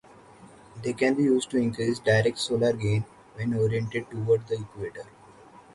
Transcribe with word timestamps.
They 0.81 0.93
can 0.93 1.13
be 1.13 1.25
used 1.25 1.51
to 1.51 1.57
increase 1.57 1.99
direct 1.99 2.39
solar 2.39 2.73
gain 2.73 3.05
when 3.35 3.53
oriented 3.53 4.09
towards 4.09 4.49
the 4.49 4.55
equator. 4.55 5.05